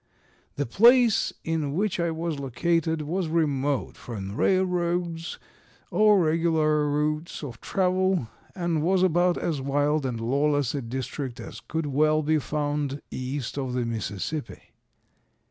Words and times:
"The 0.55 0.65
place 0.65 1.31
in 1.43 1.75
which 1.75 1.99
I 1.99 2.09
was 2.09 2.39
located 2.39 3.03
was 3.03 3.27
remote 3.27 3.97
from 3.97 4.35
railroads 4.35 5.37
or 5.91 6.19
regular 6.23 6.89
routes 6.89 7.43
of 7.43 7.61
travel, 7.61 8.27
and 8.55 8.81
was 8.81 9.03
about 9.03 9.37
as 9.37 9.61
wild 9.61 10.03
and 10.07 10.19
lawless 10.19 10.73
a 10.73 10.81
district 10.81 11.39
as 11.39 11.59
could 11.59 11.85
well 11.85 12.23
be 12.23 12.39
found 12.39 13.03
east 13.11 13.59
of 13.59 13.73
the 13.73 13.85
Mississippi. 13.85 14.71